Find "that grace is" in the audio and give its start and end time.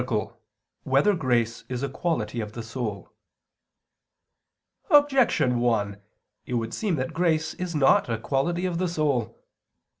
6.95-7.75